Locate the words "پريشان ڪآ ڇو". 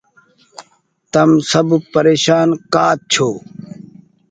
1.93-3.29